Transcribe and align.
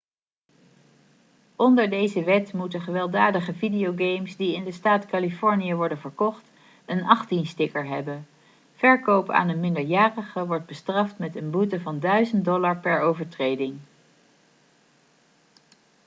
onder 1.55 1.89
deze 1.89 2.23
wet 2.23 2.53
moeten 2.53 2.81
gewelddadige 2.81 3.53
videogames 3.53 4.35
die 4.35 4.55
in 4.55 4.63
de 4.63 4.71
staat 4.71 5.05
californië 5.05 5.73
worden 5.75 5.97
verkocht 5.99 6.51
een 6.85 6.99
'18'-sticker 7.17 7.85
hebben. 7.87 8.27
verkoop 8.75 9.29
aan 9.29 9.49
een 9.49 9.59
minderjarige 9.59 10.45
wordt 10.47 10.65
bestraft 10.65 11.17
met 11.17 11.35
een 11.35 11.49
boete 11.51 11.81
van 11.81 11.99
$ 11.99 12.01
1000 12.01 12.43
per 12.81 12.99
overtreding 13.01 13.79